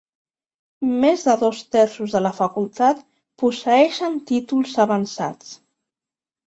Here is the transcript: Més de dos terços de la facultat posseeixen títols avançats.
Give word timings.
Més 1.03 1.25
de 1.27 1.35
dos 1.41 1.59
terços 1.75 2.17
de 2.17 2.21
la 2.29 2.33
facultat 2.39 3.05
posseeixen 3.45 4.21
títols 4.35 4.77
avançats. 4.89 5.59